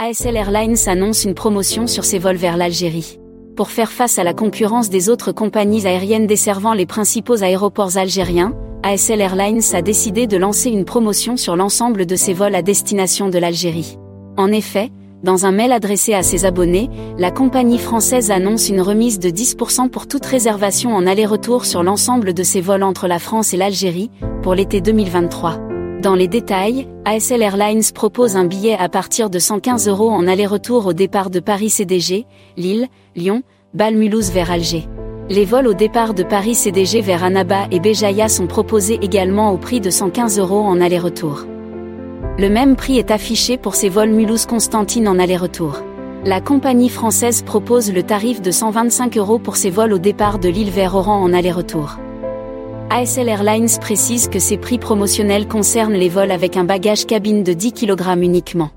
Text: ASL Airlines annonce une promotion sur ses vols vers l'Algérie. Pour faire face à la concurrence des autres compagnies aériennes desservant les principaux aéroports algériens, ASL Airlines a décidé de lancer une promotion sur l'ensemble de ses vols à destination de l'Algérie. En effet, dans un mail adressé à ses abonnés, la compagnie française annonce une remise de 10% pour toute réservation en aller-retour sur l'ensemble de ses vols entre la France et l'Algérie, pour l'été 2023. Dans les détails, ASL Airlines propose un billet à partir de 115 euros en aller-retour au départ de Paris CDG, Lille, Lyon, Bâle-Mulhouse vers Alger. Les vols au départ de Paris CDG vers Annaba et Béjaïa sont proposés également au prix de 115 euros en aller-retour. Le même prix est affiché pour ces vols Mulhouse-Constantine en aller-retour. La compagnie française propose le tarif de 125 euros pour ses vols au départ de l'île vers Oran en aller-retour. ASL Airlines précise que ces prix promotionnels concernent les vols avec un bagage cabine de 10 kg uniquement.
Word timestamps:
ASL 0.00 0.36
Airlines 0.36 0.76
annonce 0.86 1.24
une 1.24 1.34
promotion 1.34 1.88
sur 1.88 2.04
ses 2.04 2.20
vols 2.20 2.36
vers 2.36 2.56
l'Algérie. 2.56 3.18
Pour 3.56 3.68
faire 3.68 3.90
face 3.90 4.20
à 4.20 4.22
la 4.22 4.32
concurrence 4.32 4.90
des 4.90 5.08
autres 5.08 5.32
compagnies 5.32 5.88
aériennes 5.88 6.28
desservant 6.28 6.72
les 6.72 6.86
principaux 6.86 7.42
aéroports 7.42 7.96
algériens, 7.96 8.54
ASL 8.84 9.20
Airlines 9.20 9.60
a 9.72 9.82
décidé 9.82 10.28
de 10.28 10.36
lancer 10.36 10.70
une 10.70 10.84
promotion 10.84 11.36
sur 11.36 11.56
l'ensemble 11.56 12.06
de 12.06 12.14
ses 12.14 12.32
vols 12.32 12.54
à 12.54 12.62
destination 12.62 13.28
de 13.28 13.38
l'Algérie. 13.38 13.98
En 14.36 14.52
effet, 14.52 14.90
dans 15.24 15.46
un 15.46 15.50
mail 15.50 15.72
adressé 15.72 16.14
à 16.14 16.22
ses 16.22 16.44
abonnés, 16.44 16.88
la 17.18 17.32
compagnie 17.32 17.78
française 17.78 18.30
annonce 18.30 18.68
une 18.68 18.80
remise 18.80 19.18
de 19.18 19.30
10% 19.30 19.88
pour 19.88 20.06
toute 20.06 20.26
réservation 20.26 20.94
en 20.94 21.08
aller-retour 21.08 21.64
sur 21.64 21.82
l'ensemble 21.82 22.34
de 22.34 22.44
ses 22.44 22.60
vols 22.60 22.84
entre 22.84 23.08
la 23.08 23.18
France 23.18 23.52
et 23.52 23.56
l'Algérie, 23.56 24.12
pour 24.44 24.54
l'été 24.54 24.80
2023. 24.80 25.67
Dans 26.08 26.14
les 26.14 26.26
détails, 26.26 26.88
ASL 27.04 27.42
Airlines 27.42 27.82
propose 27.94 28.34
un 28.34 28.46
billet 28.46 28.74
à 28.80 28.88
partir 28.88 29.28
de 29.28 29.38
115 29.38 29.88
euros 29.88 30.08
en 30.08 30.26
aller-retour 30.26 30.86
au 30.86 30.94
départ 30.94 31.28
de 31.28 31.38
Paris 31.38 31.68
CDG, 31.68 32.24
Lille, 32.56 32.86
Lyon, 33.14 33.42
Bâle-Mulhouse 33.74 34.30
vers 34.30 34.50
Alger. 34.50 34.88
Les 35.28 35.44
vols 35.44 35.66
au 35.66 35.74
départ 35.74 36.14
de 36.14 36.22
Paris 36.22 36.54
CDG 36.54 37.02
vers 37.02 37.24
Annaba 37.24 37.66
et 37.70 37.78
Béjaïa 37.78 38.30
sont 38.30 38.46
proposés 38.46 38.98
également 39.02 39.52
au 39.52 39.58
prix 39.58 39.80
de 39.80 39.90
115 39.90 40.38
euros 40.38 40.62
en 40.62 40.80
aller-retour. 40.80 41.44
Le 42.38 42.48
même 42.48 42.74
prix 42.74 42.96
est 42.96 43.10
affiché 43.10 43.58
pour 43.58 43.74
ces 43.74 43.90
vols 43.90 44.08
Mulhouse-Constantine 44.08 45.08
en 45.08 45.18
aller-retour. 45.18 45.82
La 46.24 46.40
compagnie 46.40 46.88
française 46.88 47.42
propose 47.42 47.92
le 47.92 48.02
tarif 48.02 48.40
de 48.40 48.50
125 48.50 49.18
euros 49.18 49.38
pour 49.38 49.56
ses 49.56 49.68
vols 49.68 49.92
au 49.92 49.98
départ 49.98 50.38
de 50.38 50.48
l'île 50.48 50.70
vers 50.70 50.94
Oran 50.94 51.20
en 51.20 51.34
aller-retour. 51.34 51.98
ASL 52.90 53.28
Airlines 53.28 53.68
précise 53.82 54.28
que 54.28 54.38
ces 54.38 54.56
prix 54.56 54.78
promotionnels 54.78 55.46
concernent 55.46 55.92
les 55.92 56.08
vols 56.08 56.30
avec 56.30 56.56
un 56.56 56.64
bagage 56.64 57.04
cabine 57.04 57.42
de 57.42 57.52
10 57.52 57.74
kg 57.74 58.16
uniquement. 58.22 58.70